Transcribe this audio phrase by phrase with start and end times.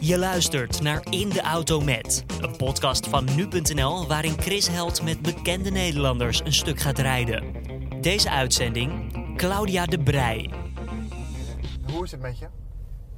[0.00, 5.22] Je luistert naar In de Auto Met, een podcast van nu.nl waarin Chris Held met
[5.22, 7.44] bekende Nederlanders een stuk gaat rijden.
[8.00, 10.50] Deze uitzending, Claudia de Brij.
[11.92, 12.46] Hoe is het met je?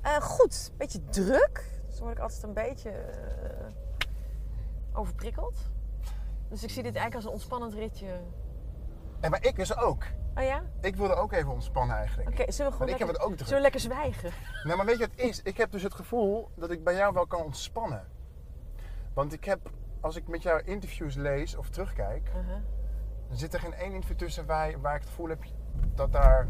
[0.05, 1.71] Uh, goed, beetje druk.
[1.89, 3.66] Dus word ik altijd een beetje uh,
[4.93, 5.55] overprikkeld.
[6.48, 8.20] Dus ik zie dit eigenlijk als een ontspannend ritje.
[9.21, 10.05] En maar ik dus ook.
[10.35, 10.62] Oh ja?
[10.80, 12.29] Ik wilde ook even ontspannen eigenlijk.
[12.29, 13.48] Oké, okay, zullen we gewoon ik lekker, heb het ook druk.
[13.48, 14.30] Zullen we lekker zwijgen?
[14.64, 15.43] Nee, maar weet je wat het is?
[15.43, 18.07] Ik heb dus het gevoel dat ik bij jou wel kan ontspannen.
[19.14, 22.63] Want ik heb, als ik met jou interviews lees of terugkijk, uh -huh.
[23.29, 25.44] dan zit er geen één interview tussen waar, waar ik het gevoel heb
[25.94, 26.46] dat, daar,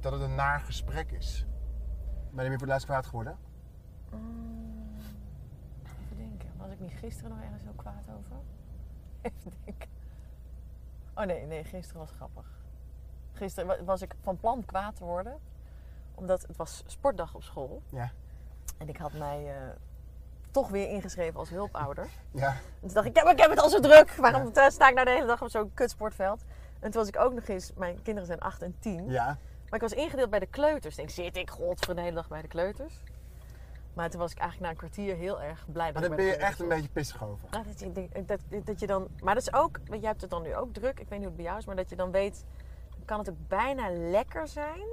[0.00, 1.46] dat het een naar gesprek is.
[2.30, 3.38] Ben je weer voor het laatst kwaad geworden?
[4.10, 4.96] Mm,
[5.84, 6.48] even denken.
[6.56, 8.36] Was ik niet gisteren nog ergens heel kwaad over?
[9.22, 10.01] Even denken.
[11.14, 12.46] Oh nee, nee, gisteren was grappig.
[13.32, 15.38] Gisteren was ik van plan kwaad te worden.
[16.14, 17.82] Omdat het was sportdag op school.
[17.88, 18.10] Ja.
[18.78, 19.72] En ik had mij uh,
[20.50, 22.08] toch weer ingeschreven als hulpouder.
[22.34, 22.48] Ja.
[22.48, 24.14] En toen dacht ik, ja, maar ik heb het al zo druk.
[24.14, 24.70] Waarom ja.
[24.70, 26.44] sta ik nou de hele dag op zo'n kutsportveld?
[26.80, 29.10] En toen was ik ook nog eens, mijn kinderen zijn 8 en 10.
[29.10, 29.24] Ja.
[29.24, 30.98] Maar ik was ingedeeld bij de kleuters.
[30.98, 33.00] Ik denk, zit ik godver de hele dag bij de kleuters?
[33.94, 35.92] Maar toen was ik eigenlijk na een kwartier heel erg blij.
[35.92, 37.48] Maar daar ben je echt een beetje pissig over.
[37.50, 40.30] Ja, dat, je, dat, dat, je dan, maar dat is ook, want jij hebt het
[40.30, 41.00] dan nu ook druk.
[41.00, 42.44] Ik weet niet hoe het bij jou is, maar dat je dan weet,
[43.04, 44.88] kan het ook bijna lekker zijn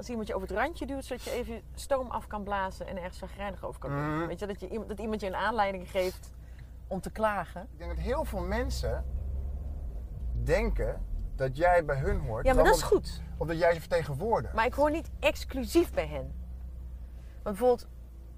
[0.00, 2.96] als iemand je over het randje duwt, zodat je even stoom af kan blazen en
[2.96, 4.16] ergens zagrijnig over kan doen.
[4.16, 4.26] Mhm.
[4.26, 6.30] Weet je, dat, je, dat iemand je een aanleiding geeft
[6.86, 7.62] om te klagen.
[7.72, 9.04] Ik denk dat heel veel mensen
[10.42, 11.04] denken
[11.36, 12.46] dat jij bij hun hoort.
[12.46, 13.22] Ja, maar dat is goed.
[13.36, 14.54] Of dat jij ze vertegenwoordigt.
[14.54, 16.34] Maar ik hoor niet exclusief bij hen.
[17.42, 17.88] Want bijvoorbeeld,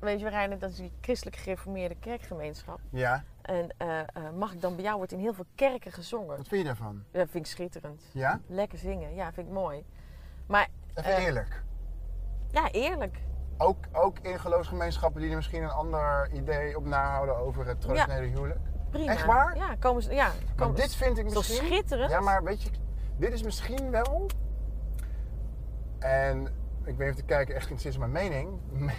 [0.03, 2.81] weet je, rijden, dat is die christelijk gereformeerde kerkgemeenschap.
[2.91, 3.25] Ja.
[3.43, 4.07] En eh, eh,
[4.39, 6.37] mag ik dan bij jou, wordt in heel veel kerken gezongen.
[6.37, 7.05] Wat vind je daarvan?
[7.11, 8.03] Dat vind ik schitterend.
[8.13, 8.41] Ja?
[8.47, 9.85] Lekker zingen, ja, vind ik mooi.
[10.47, 11.63] Maar Even Eh, eerlijk.
[12.51, 13.19] ja, eerlijk.
[13.59, 18.27] Ook, ook in geloofsgemeenschappen die er misschien een ander idee op nahouden over het traditionele
[18.27, 18.61] huwelijk.
[18.91, 19.13] Prima.
[19.13, 19.57] Echt waar?
[19.57, 20.31] Ja, komen ze, ja.
[20.57, 21.67] Komen, dit vind ik toch misschien...
[21.67, 22.11] schitterend?
[22.11, 22.71] Ja, maar weet je,
[23.17, 24.27] dit is misschien wel...
[25.99, 26.49] En
[26.85, 28.49] ik weet even te kijken, echt in mijn mening.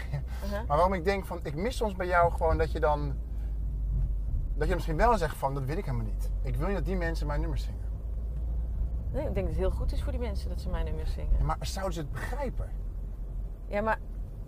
[0.44, 0.68] Uh-huh.
[0.68, 3.16] Maar waarom ik denk van, ik mis soms bij jou gewoon dat je dan...
[4.56, 6.30] Dat je misschien wel zegt van, dat wil ik helemaal niet.
[6.42, 7.92] Ik wil niet dat die mensen mijn nummers zingen.
[9.12, 11.14] Nee, ik denk dat het heel goed is voor die mensen dat ze mijn nummers
[11.14, 11.38] zingen.
[11.38, 12.70] Ja, maar zouden ze het begrijpen?
[13.68, 14.00] Ja, maar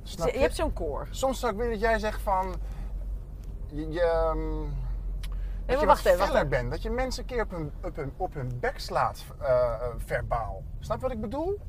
[0.04, 1.08] Snap je, hebt zo'n koor.
[1.10, 2.56] Soms zou ik willen dat jij zegt van...
[3.68, 4.70] Je, je, ehm,
[5.66, 6.72] dat je wacht wat feller bent.
[6.72, 9.82] Dat je mensen een keer op hun, op hun, op hun bek slaat, eh, eh,
[9.98, 10.64] verbaal.
[10.80, 11.60] Snap je wat ik bedoel?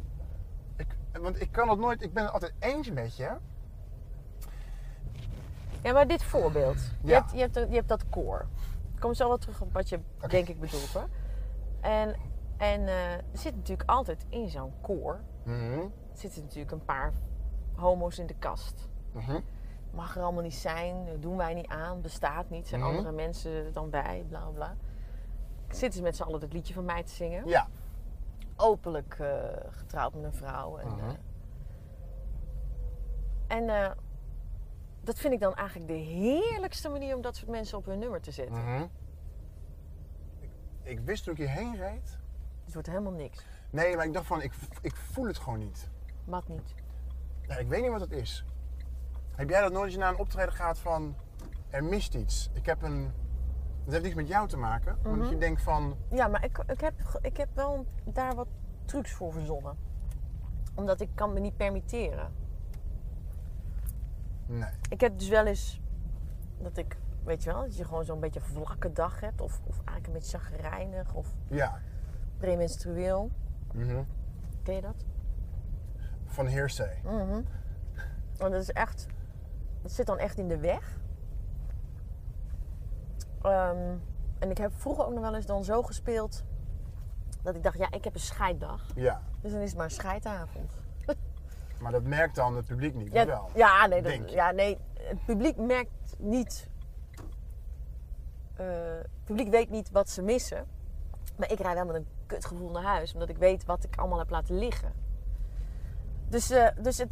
[1.20, 2.02] Want ik kan het nooit...
[2.02, 3.30] Ik ben het altijd eens met je.
[5.82, 6.78] Ja, maar dit voorbeeld.
[7.02, 7.18] Je, Ja.
[7.18, 8.46] hebt, je, hebt, je hebt dat koor.
[8.94, 11.08] Ik kom zo wel terug op wat je denk ik bedoelt hoor.
[11.80, 12.14] En,
[12.56, 15.20] en eh, er zit natuurlijk altijd in zo'n koor...
[15.42, 15.80] Mhm,
[16.12, 17.12] zitten natuurlijk een paar
[17.74, 18.88] homo's in de kast.
[19.12, 19.40] mhm.
[19.90, 22.68] Mag er allemaal niet zijn, doen wij niet aan, bestaat niet.
[22.68, 22.90] Zijn Mhm.
[22.90, 24.76] andere mensen dan wij, bla bla, bla.
[25.68, 27.48] Zitten ze met z'n allen het liedje van mij te zingen.
[27.48, 27.68] Ja.
[28.56, 29.38] Openlijk eh,
[29.70, 30.76] getrouwd met een vrouw.
[30.78, 30.98] En, Mhm.
[31.08, 31.12] eh,
[33.56, 33.90] en eh,
[35.00, 38.20] dat vind ik dan eigenlijk de heerlijkste manier om dat soort mensen op hun nummer
[38.20, 38.54] te zetten.
[38.64, 38.82] mhm.
[40.40, 40.50] ik,
[40.82, 42.18] ik wist toen ik hierheen reed...
[42.64, 43.44] Het wordt helemaal niks.
[43.70, 45.90] Nee, maar ik dacht van, ik, ik voel het gewoon niet.
[46.24, 46.74] Wat niet.
[47.48, 48.44] Ja, ik weet niet wat het is.
[49.34, 51.16] Heb jij dat nooit als je naar een optreden gaat van...
[51.70, 52.50] Er mist iets.
[52.52, 53.12] Ik heb een...
[53.86, 54.98] Dat heeft niks met jou te maken.
[55.02, 55.28] Maar Mhm.
[55.28, 55.96] je denkt van...
[56.10, 58.48] Ja, maar ik, ik, heb, ik heb wel daar wat
[58.84, 59.76] trucs voor verzonnen.
[60.74, 62.32] Omdat ik kan me niet permitteren.
[64.46, 64.70] Nee.
[64.88, 65.80] Ik heb dus wel eens
[66.58, 69.40] dat ik, weet je wel, dat je gewoon zo'n beetje een vlakke dag hebt.
[69.40, 71.78] Of, of eigenlijk een beetje chagrijnig of Ja.
[72.38, 73.30] premenstrueel.
[73.72, 74.02] Mhm.
[74.62, 75.04] Ken je dat?
[76.24, 77.00] Van hearsay.
[77.04, 77.40] Mhm.
[78.36, 79.06] Want dat is echt,
[79.82, 80.98] dat zit dan echt in de weg.
[83.46, 83.96] Ehm,
[84.38, 86.44] en ik heb vroeger ook nog wel eens dan zo gespeeld
[87.42, 88.86] dat ik dacht, ja, ik heb een scheiddag.
[88.94, 89.22] Ja.
[89.40, 90.72] Dus dan is het maar een scheidavond.
[91.80, 93.12] Maar dat merkt dan het publiek niet.
[93.12, 93.50] Ja, wel.
[93.54, 96.68] ja, nee, dat- ja, nee, het publiek merkt niet.
[98.54, 98.66] eh,
[98.98, 100.66] het publiek weet niet wat ze missen.
[101.36, 104.18] Maar ik rijd wel met een kutgevoel naar huis, omdat ik weet wat ik allemaal
[104.18, 104.92] heb laten liggen.
[106.28, 107.08] Dus, eh, dus, het,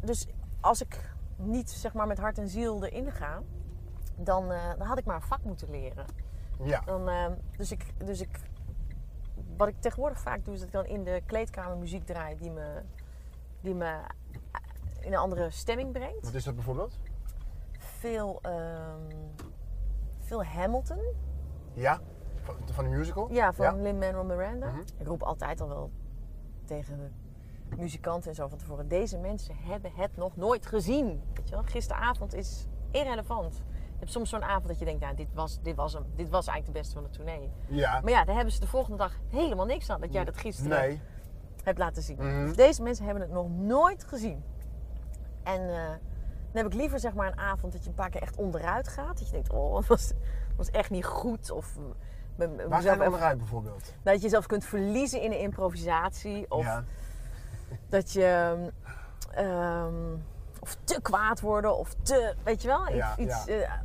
[0.00, 0.26] dus
[0.60, 3.42] als ik niet zeg maar, met hart en ziel erin ga,
[4.24, 6.06] dan, eh, dan had ik maar een vak moeten leren.
[6.62, 6.80] Ja.
[6.80, 7.26] Dan, eh,
[7.56, 8.40] dus, ik, dus ik,
[9.56, 12.50] wat ik tegenwoordig vaak doe, is dat ik dan in de kleedkamer muziek draai die
[12.50, 12.82] me,
[13.60, 13.98] die me
[15.00, 16.24] in een andere stemming brengt.
[16.24, 16.98] Wat is dat bijvoorbeeld?
[17.78, 19.16] Veel, ehm,
[20.18, 21.00] veel Hamilton.
[21.72, 22.00] Ja.
[22.42, 23.32] Van, van de musical?
[23.32, 23.82] Ja, van Ja.
[23.82, 24.66] Lin-Manuel Miranda.
[24.66, 24.80] Mhm.
[24.98, 25.90] Ik roep altijd al wel
[26.64, 27.12] tegen
[27.76, 28.88] muzikanten en zo van tevoren.
[28.88, 31.22] Deze mensen hebben het nog nooit gezien.
[31.34, 31.64] Weet je wel?
[31.64, 33.62] Gisteravond is irrelevant.
[34.00, 36.04] Je hebt soms zo'n avond dat je denkt, ja, dit was, dit, was hem.
[36.16, 37.52] dit was eigenlijk de beste van de tournee.
[37.66, 38.00] Ja.
[38.00, 40.78] Maar ja, daar hebben ze de volgende dag helemaal niks aan dat jij dat gisteren
[40.78, 41.00] Nee.
[41.64, 42.16] hebt laten zien.
[42.16, 42.46] Mhm.
[42.46, 44.44] Dus deze mensen hebben het nog nooit gezien.
[45.42, 45.84] En eh,
[46.52, 48.88] dan heb ik liever zeg maar een avond dat je een paar keer echt onderuit
[48.88, 49.18] gaat.
[49.18, 50.12] Dat je denkt, oh, het was,
[50.56, 51.50] was echt niet goed.
[51.50, 53.94] Of eh, Waar we even- onderuit bijvoorbeeld?
[54.02, 56.46] dat je jezelf kunt verliezen in een improvisatie.
[56.50, 56.84] Of ja.
[57.88, 58.56] dat je...
[59.30, 59.94] ehm,
[60.60, 61.76] of te kwaad worden.
[61.78, 62.34] Of te...
[62.42, 62.86] Weet je wel?
[62.88, 63.82] Iets, Ja, iets, ja.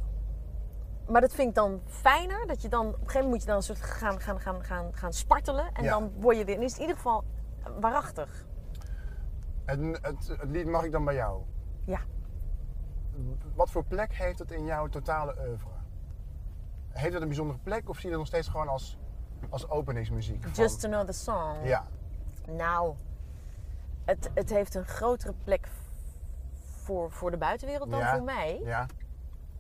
[1.08, 2.48] Maar dat vind ik dan fijner.
[2.48, 2.86] Dat je dan...
[2.88, 5.70] Op een gegeven moment moet je dan een soort gaan, gaan, gaan, gaan, gaan spartelen.
[5.74, 5.90] En Ja.
[5.90, 6.56] dan word je weer...
[6.56, 7.24] En is het in ieder geval
[7.80, 8.46] waarachtig.
[9.66, 11.42] Het, het, het lied mag ik dan bij jou.
[11.86, 12.00] Ja.
[13.56, 15.70] Wat voor plek heeft het in jouw totale oeuvre?
[16.90, 18.98] Heeft het een bijzondere plek of zie je het nog steeds gewoon als,
[19.50, 20.44] als openingsmuziek?
[20.44, 21.64] van- Just another song.
[21.64, 21.84] Ja.
[22.48, 22.96] Nou,
[24.06, 25.68] het, het heeft een grotere plek
[26.84, 28.16] voor, voor de buitenwereld dan Ja.
[28.16, 28.60] voor mij.
[28.64, 28.86] Ja.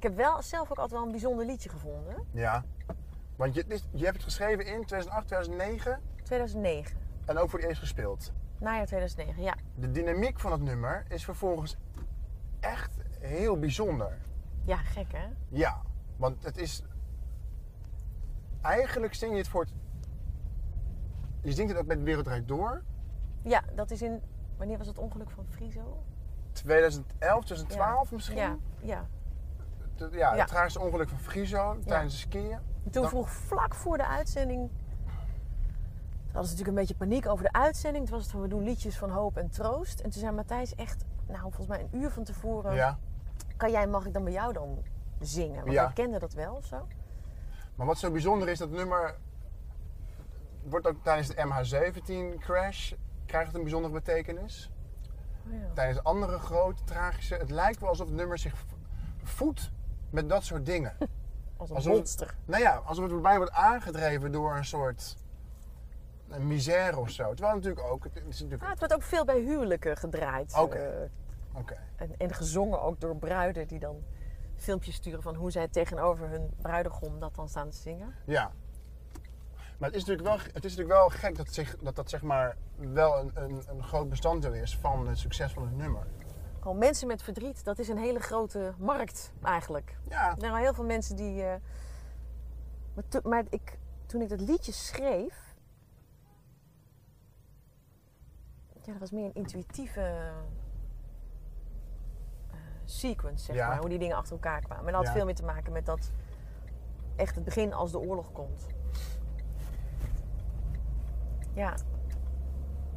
[0.06, 2.16] Ik heb wel zelf ook altijd wel een bijzonder liedje gevonden.
[2.32, 2.64] Ja.
[3.36, 6.98] Want je, je hebt het geschreven in 2008, 2009 2009.
[7.26, 8.32] en ook voor het eerst gespeeld.
[8.60, 9.56] Najaar 2009, ja.
[9.76, 11.78] De dynamiek van het nummer is vervolgens
[12.60, 14.18] echt heel bijzonder.
[14.66, 15.28] Ja, gek hè?
[15.50, 15.82] Ja,
[16.18, 16.84] want het is.
[18.62, 19.74] Eigenlijk zing je het voor het.
[21.42, 22.84] Je zingt het ook met Wereldrijk door.
[23.42, 24.22] Ja, dat is in...
[24.58, 26.04] Wanneer was het ongeluk van Friso?
[26.52, 28.38] 2011, 2012 misschien.
[28.38, 29.08] Ja, ja.
[29.98, 30.46] Het- Ja, het Ja.
[30.46, 32.60] tragische ongeluk van Friso tijdens het skiën.
[32.86, 34.70] En toen vroeg vlak voor de uitzending...
[36.26, 38.06] Hadden ze natuurlijk een beetje paniek over de uitzending.
[38.06, 40.00] Toen was het van, we doen liedjes van hoop en troost.
[40.00, 42.74] En toen zei Matthijs echt, nou volgens mij een uur van tevoren...
[42.76, 42.98] Ja,
[43.58, 44.84] Kan jij, mag ik dan bij jou dan
[45.20, 45.60] zingen?
[45.62, 45.84] Want Ja.
[45.86, 46.88] hij kende dat wel of zo.
[47.76, 49.16] maar wat zo bijzonder is, dat nummer
[50.64, 52.94] wordt ook tijdens de MH17 crash
[53.26, 54.72] krijgt het een bijzondere betekenis.
[55.48, 55.68] Oh ja.
[55.74, 57.36] Tijdens andere grote tragische.
[57.36, 58.66] Het lijkt wel alsof het nummer zich
[59.24, 59.72] voedt
[60.16, 60.94] met dat soort dingen.
[61.58, 62.36] Als een Alsof- monster.
[62.46, 65.16] Nou ja, alsof het bij wordt aangedreven door een soort
[66.30, 67.34] een misère of zo.
[67.34, 68.64] Terwijl natuurlijk ook, het is natuurlijk...
[68.64, 70.58] Ah, het wordt ook veel bij huwelijken gedraaid.
[70.58, 70.76] Oké.
[70.78, 71.10] eh,
[71.60, 71.76] Oké.
[71.96, 74.04] en, en gezongen ook door bruiden die dan
[74.56, 78.14] filmpjes sturen van hoe zij tegenover hun bruidegom dat dan staan te zingen.
[78.26, 78.52] Ja.
[79.78, 82.22] Maar het is natuurlijk wel, het is natuurlijk wel gek dat zich, dat, dat zeg
[82.22, 86.08] maar wel een, een, een groot bestanddeel is van het succes van het nummer.
[86.66, 89.98] Gewoon mensen met verdriet, dat is een hele grote markt eigenlijk.
[90.10, 91.44] Ja, Er zijn wel heel veel mensen die.
[91.44, 91.56] eh,
[92.94, 95.56] Maar, to- maar ik, toen ik dat liedje schreef.
[98.82, 100.02] Ja, dat was meer een intuïtieve
[102.52, 103.68] eh, sequence, zeg Ja.
[103.68, 103.78] maar.
[103.80, 104.86] Hoe die dingen achter elkaar kwamen.
[104.86, 105.12] En dat had Ja.
[105.12, 106.12] veel meer te maken met dat.
[107.16, 108.66] Echt het begin als de oorlog komt.
[111.54, 111.76] Ja.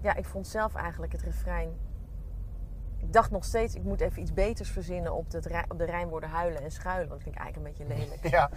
[0.03, 1.87] Ja, ik vond zelf eigenlijk het refrein.
[2.99, 6.31] Ik dacht nog steeds, ik moet even iets beters verzinnen op, rij- op de rijmwoorden
[6.31, 7.09] huilen en schuilen.
[7.09, 8.29] Want dat vind ik eigenlijk een beetje lelijk.
[8.37, 8.51] ja,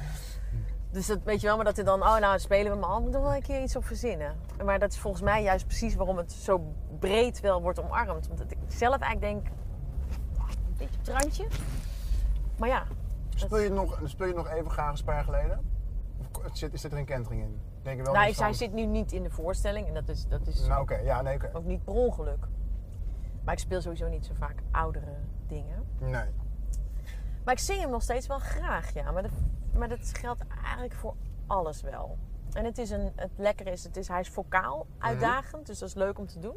[0.91, 3.01] Dus dat weet je wel, maar dat er dan, oh nou spelen we maar al,
[3.01, 4.35] moet er wel een keer iets op verzinnen.
[4.65, 8.27] Maar dat is volgens mij juist precies waarom het zo breed wel wordt omarmd.
[8.27, 9.47] Want ik zelf eigenlijk denk,
[10.37, 11.45] een beetje op het randje.
[12.57, 12.83] Maar ja,
[13.35, 15.59] speel je, het nog, speel je nog even graag een paar geleden?
[16.45, 17.61] Of zit, is er een kentering in?
[17.81, 20.47] Denk je wel nou, hij zit nu niet in de voorstelling en dat is, dat
[20.47, 21.49] is Nou oké, ja, nee, oké.
[21.53, 22.47] ook niet per ongeluk.
[23.43, 25.13] Maar ik speel sowieso niet zo vaak oudere
[25.47, 25.83] dingen.
[25.99, 26.25] Nee.
[27.43, 29.11] Maar ik zing hem nog steeds wel graag, ja.
[29.11, 29.31] Maar dat,
[29.73, 31.15] maar dat geldt eigenlijk voor
[31.47, 32.17] alles wel.
[32.53, 35.87] En het, is een, het lekkere is, het is, hij is vocaal uitdagend, dus dat
[35.89, 36.55] is leuk om te doen.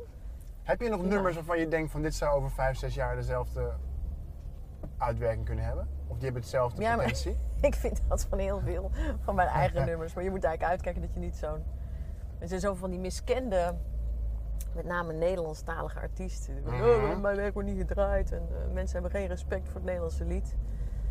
[0.62, 1.06] Heb je nog Ja.
[1.08, 3.72] nummers waarvan je denkt van dit zou over vijf, zes jaar dezelfde
[4.98, 5.88] uitwerking kunnen hebben?
[6.06, 7.36] Of die hebben hetzelfde Ja, maar- potentie?
[7.60, 8.90] Ik vind dat van heel veel
[9.22, 10.14] van mijn eigen nummers.
[10.14, 11.64] Maar je moet eigenlijk uitkijken dat je niet zo'n...
[12.38, 13.74] Er zijn zoveel van die miskende,
[14.74, 16.62] met name Nederlandstalige artiesten.
[16.62, 16.74] Mhm.
[16.82, 20.24] "Oh, mijn werk wordt niet gedraaid en eh, mensen hebben geen respect voor het Nederlandse
[20.24, 20.54] lied.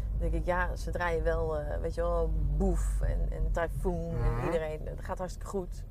[0.09, 4.15] Dan denk ik, ja, ze draaien wel, eh, weet je wel, Boef en, en Typhoon
[4.15, 4.37] Mhm.
[4.39, 4.85] en iedereen.
[4.87, 5.83] Het gaat hartstikke goed.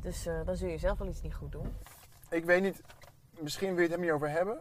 [0.00, 1.74] Dus eh, dan zul je zelf wel iets niet goed doen.
[2.30, 2.82] Ik weet niet,
[3.40, 4.60] misschien wil je het er niet over hebben,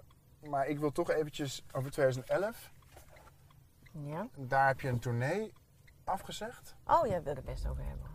[0.50, 2.72] maar ik wil toch eventjes over 2011.
[3.92, 4.28] Ja.
[4.36, 5.54] Daar heb je een tournee
[6.04, 6.76] afgezegd.
[6.86, 8.08] Oh, jij wil er best over hebben.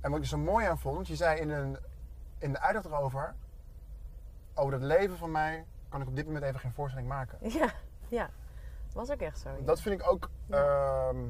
[0.00, 1.78] En wat ik er zo mooi aan vond, je zei in, een,
[2.42, 3.34] in de uitleg erover,
[4.54, 7.38] over het leven van mij kan ik op dit moment even geen voorstelling maken.
[7.58, 7.72] Ja,
[8.08, 8.30] ja.
[8.92, 9.50] Was ook echt zo.
[9.50, 9.60] ja.
[9.64, 11.22] Dat vind ik ook, ehm,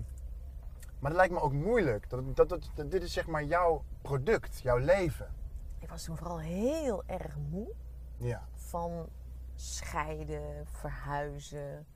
[0.99, 2.11] maar dat lijkt me ook moeilijk.
[2.11, 5.35] Dat, dat, dat, dat- dit is zeg maar jouw product, jouw leven.
[5.78, 7.73] Ik was toen vooral heel erg moe.
[8.16, 8.47] Ja.
[8.54, 9.09] van
[9.54, 11.87] scheiden, verhuizen,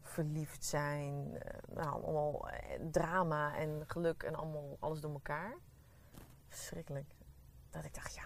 [0.00, 1.36] verliefd zijn.
[1.38, 5.54] eh, Nou, allemaal eh, drama en geluk en allemaal alles door elkaar.
[6.48, 7.14] Verschrikkelijk.
[7.70, 8.22] Dat ik dacht, ja,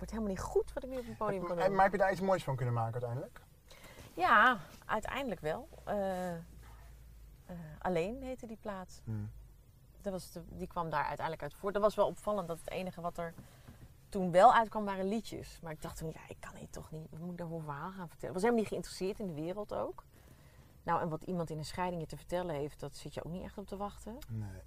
[0.00, 1.74] wordt helemaal niet goed wat ik nu op het podium kan Maar, doen.
[1.74, 3.40] maar heb je daar iets moois van kunnen maken uiteindelijk?
[4.14, 5.68] Ja, uiteindelijk wel.
[5.84, 6.40] Eh, eh,
[7.78, 9.00] alleen heette die plaat.
[9.04, 9.30] Hmm.
[10.00, 11.74] Dat was de, die kwam daar uiteindelijk uit voort.
[11.74, 13.34] Dat was wel opvallend dat het enige wat er
[14.08, 15.58] toen wel uitkwam waren liedjes.
[15.62, 17.10] Maar ik dacht toen, ja, ik kan hier toch niet.
[17.10, 18.28] Wat moet ik daar voor een verhaal gaan vertellen?
[18.28, 20.04] Ik was helemaal niet geïnteresseerd in de wereld ook.
[20.82, 23.32] Nou, en wat iemand in een scheiding je te vertellen heeft, dat zit je ook
[23.32, 24.18] niet echt op te wachten.
[24.28, 24.62] Nee.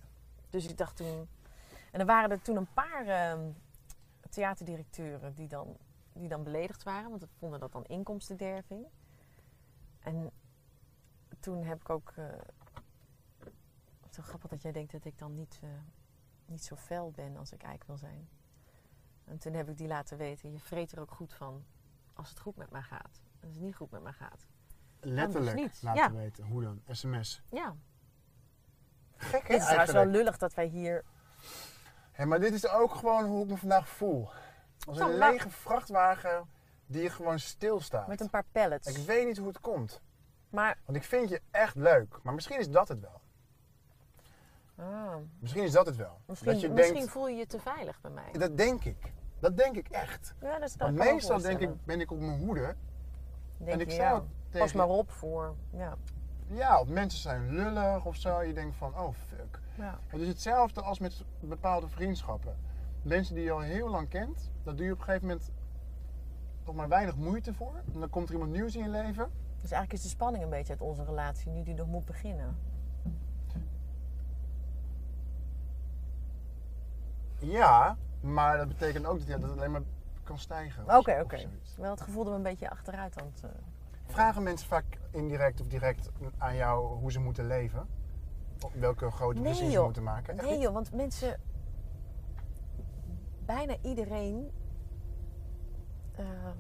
[0.50, 1.28] Dus ik dacht toen.
[1.92, 3.40] En er waren er toen een paar ehm,
[4.34, 5.78] theaterdirecteuren die dan,
[6.13, 8.86] die dan beledigd waren, want ze vonden dat dan inkomstenderving.
[10.00, 10.32] En
[11.40, 12.12] toen heb ik ook.
[12.16, 12.25] eh,
[14.10, 15.70] zo grappig dat jij denkt dat ik dan niet, eh,
[16.46, 18.30] niet zo fel ben als ik eigenlijk wil zijn.
[19.25, 21.66] En toen heb ik die laten weten: je vreet er ook goed van
[22.13, 23.22] als het goed met mij gaat.
[23.42, 24.48] Als het niet goed met mij gaat.
[25.00, 25.82] Letterlijk niet.
[25.82, 26.12] laten Ja.
[26.12, 26.46] weten.
[26.46, 26.82] Hoe dan?
[26.88, 27.42] SMS.
[27.50, 27.75] Ja,
[29.16, 31.04] Gek hè het is trouwens wel lullig dat wij hier.
[32.13, 34.29] Hé, maar dit is ook gewoon hoe ik me vandaag voel.
[34.88, 36.50] Als een lege vrachtwagen
[36.86, 38.08] die gewoon stilstaat.
[38.08, 38.98] met een paar pallets.
[38.98, 40.01] Ik weet niet hoe het komt.
[40.50, 40.77] Maar.
[40.86, 42.20] Want ik vind je echt leuk.
[42.24, 43.22] Maar misschien is dat het wel.
[44.75, 45.15] Ah.
[45.39, 46.22] Misschien is dat het wel.
[46.25, 48.32] Misschien, dat je misschien denkt, voel je je te veilig bij mij.
[48.32, 49.13] dat denk ik.
[49.39, 50.34] Dat denk ik echt.
[50.41, 52.75] Ja, dat is Want meestal denk ik, ben ik op mijn hoede.
[53.58, 55.55] denk en ik je, ja, pas maar op voor.
[55.72, 55.98] Ja.
[56.48, 58.42] Ja, of mensen zijn lullig of zo.
[58.42, 59.60] Je denkt van, oh fuck.
[59.76, 60.00] Ja.
[60.08, 62.56] Het is hetzelfde als met bepaalde vriendschappen.
[63.02, 65.52] Mensen die je al heel lang kent, daar doe je op een gegeven moment
[66.64, 67.82] toch maar weinig moeite voor.
[67.94, 69.32] En dan komt er iemand nieuws in je leven.
[69.62, 72.58] Dus eigenlijk is de spanning een beetje uit onze relatie nu die nog moet beginnen.
[77.40, 79.82] Ja, maar dat betekent ook dat, het alleen maar
[80.24, 80.98] kan stijgen.
[80.98, 81.50] Oké, oké.
[81.78, 83.44] Wel het gevoel dat we een beetje achteruit aan het...
[83.44, 83.50] eh,
[84.13, 87.88] Vragen mensen vaak indirect of direct aan jou hoe ze moeten leven?
[88.74, 90.34] Welke grote Nee, beslissingen ze moeten maken?
[90.34, 90.62] Echt Nee niet?
[90.62, 91.39] joh, want mensen...
[93.46, 94.51] Bijna iedereen...
[96.15, 96.58] ehm,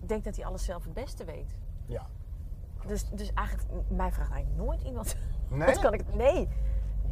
[0.00, 1.56] denkt dat hij alles zelf het beste weet.
[1.86, 2.06] Ja.
[2.86, 5.16] Dus, dus eigenlijk, mij vraagt eigenlijk nooit iemand...
[5.48, 5.66] Nee?
[5.66, 6.14] Wat kan ik...
[6.14, 6.48] Nee.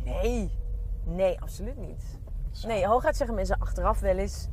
[0.05, 0.59] Nee.
[1.05, 2.19] Nee, absoluut niet.
[2.51, 2.69] Zo.
[2.69, 4.49] Nee, hooguit zeggen mensen achteraf wel eens...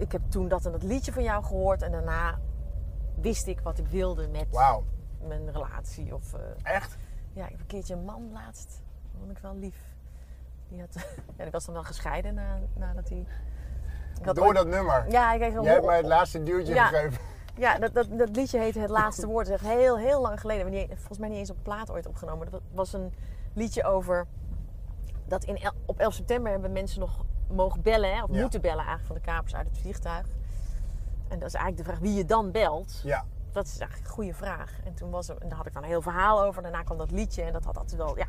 [0.00, 1.82] Ik heb toen dat en dat liedje van jou gehoord...
[1.82, 2.38] en daarna
[3.20, 4.46] wist ik wat ik wilde met
[5.26, 6.14] mijn relatie.
[6.14, 6.40] Of, eh,
[6.74, 6.96] echt?
[7.32, 8.82] ja, ik heb een keertje een man laatst.
[9.12, 9.94] Dat vond ik wel lief.
[10.68, 10.94] Die, had,
[11.36, 13.26] ja, die was dan wel gescheiden na, nadat hij...
[14.18, 15.10] Ik Door ooit- dat nummer.
[15.10, 16.86] Ja, ik kreeg een Jij hebt mij het laatste duwtje Ja.
[16.86, 17.20] gegeven.
[17.56, 19.46] ja, dat, dat, dat liedje heette Het Laatste Woord.
[19.48, 20.70] Dat is echt heel, heel lang geleden.
[20.70, 22.50] Niet- Volgens mij niet eens op plaat ooit opgenomen.
[22.50, 23.12] Dat was een
[23.52, 24.26] liedje over...
[25.26, 28.14] Dat in, op 11 september hebben mensen nog mogen bellen.
[28.14, 28.40] Hè, of Ja.
[28.40, 30.26] moeten bellen eigenlijk van de kapers uit het vliegtuig.
[31.28, 33.00] En dat is eigenlijk de vraag wie je dan belt.
[33.04, 33.24] Ja.
[33.52, 34.78] Dat is eigenlijk een goede vraag.
[34.84, 36.62] En toen was er, en daar had ik dan een heel verhaal over.
[36.62, 38.18] Daarna kwam dat liedje en dat had altijd wel...
[38.18, 38.26] Ja,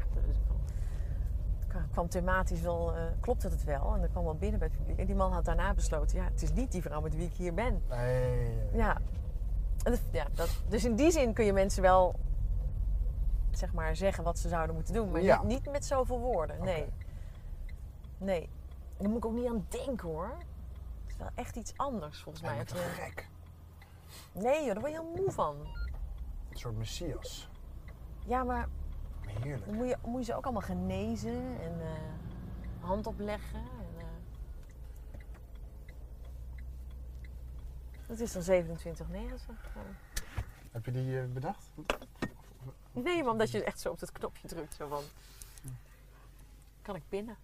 [1.68, 2.96] kwam- kwam thematisch wel...
[2.96, 3.94] eh klopte het wel.
[3.96, 4.98] En dat kwam wel binnen bij het publiek.
[5.00, 6.18] En die man had daarna besloten...
[6.18, 7.82] Ja, het is niet die vrouw met wie ik hier ben.
[7.90, 8.58] Nee.
[8.74, 8.98] Ja.
[9.84, 12.16] Dat- ja dat, dus in die zin kun je mensen wel
[13.52, 15.42] zeg maar zeggen wat ze zouden moeten doen, maar Ja.
[15.44, 16.64] niet, niet met zoveel woorden.
[16.64, 16.86] Nee.
[18.18, 18.50] Nee.
[19.02, 20.38] Daar moet ik ook niet aan denken hoor.
[21.02, 22.56] Het is wel echt iets anders volgens mij.
[22.56, 23.28] Het, te eh, gek.
[24.32, 25.56] nee joh, daar word je heel moe van.
[26.50, 27.50] Een soort messias.
[28.26, 28.68] Ja, maar
[29.26, 29.66] Heerlijk.
[29.66, 33.60] dan moet je, moet je ze ook allemaal genezen en eh, hand opleggen.
[33.60, 34.06] En, eh,
[38.08, 39.56] dat is dan 27, 90.
[40.72, 41.72] Heb je die eh, bedacht?
[42.92, 44.74] Nee, maar omdat je echt zo op dat knopje drukt.
[44.74, 45.04] Zo van,
[46.82, 47.38] kan ik binnen?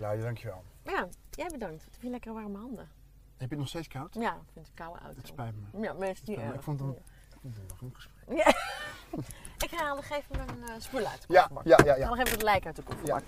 [0.00, 0.62] Claudia, dankjewel.
[0.84, 1.84] Ja, jij bedankt.
[1.84, 2.88] Wat heb je lekkere warme handen.
[3.36, 4.14] Heb je het nog steeds koud?
[4.14, 5.16] Ja, ik vind het koude auto.
[5.16, 5.80] Het spijt me.
[5.82, 6.54] Ja, maar is Ja, erg.
[6.54, 6.96] ik vond het een,
[7.52, 8.36] het een gesprek.
[8.36, 8.46] Ja.
[9.66, 12.08] ik ga nog even mijn uh, spul uit de Ja, ja, ja, Ik ga ja.
[12.08, 13.20] nog even het lijk uit de kofferbak.
[13.20, 13.26] ja.